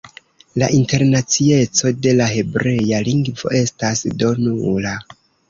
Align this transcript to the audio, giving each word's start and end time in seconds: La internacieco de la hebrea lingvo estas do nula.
La 0.59 0.69
internacieco 0.77 1.91
de 2.07 2.15
la 2.21 2.31
hebrea 2.39 3.03
lingvo 3.09 3.53
estas 3.61 4.03
do 4.25 4.35
nula. 4.43 4.97